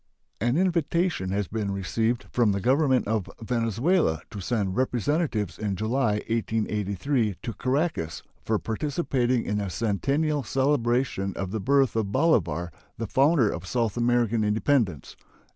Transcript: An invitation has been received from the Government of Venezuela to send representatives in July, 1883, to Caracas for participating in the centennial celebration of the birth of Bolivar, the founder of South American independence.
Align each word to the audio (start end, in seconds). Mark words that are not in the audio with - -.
An 0.39 0.57
invitation 0.57 1.29
has 1.29 1.47
been 1.47 1.69
received 1.69 2.25
from 2.31 2.53
the 2.53 2.59
Government 2.59 3.07
of 3.07 3.29
Venezuela 3.39 4.23
to 4.31 4.39
send 4.39 4.75
representatives 4.75 5.59
in 5.59 5.75
July, 5.75 6.13
1883, 6.27 7.35
to 7.43 7.53
Caracas 7.53 8.23
for 8.43 8.57
participating 8.57 9.45
in 9.45 9.59
the 9.59 9.69
centennial 9.69 10.41
celebration 10.41 11.33
of 11.35 11.51
the 11.51 11.59
birth 11.59 11.95
of 11.95 12.11
Bolivar, 12.11 12.71
the 12.97 13.05
founder 13.05 13.51
of 13.51 13.67
South 13.67 13.95
American 13.95 14.43
independence. 14.43 15.15